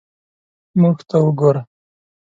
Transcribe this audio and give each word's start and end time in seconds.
موږ 0.81 0.97
ته 1.09 1.15
وګوره. 1.25 1.61